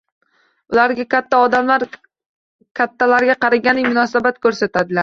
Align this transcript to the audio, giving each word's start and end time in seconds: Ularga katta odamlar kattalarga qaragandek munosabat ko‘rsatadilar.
Ularga 0.75 1.05
katta 1.11 1.41
odamlar 1.49 1.87
kattalarga 2.81 3.39
qaragandek 3.47 3.91
munosabat 3.93 4.43
ko‘rsatadilar. 4.49 4.99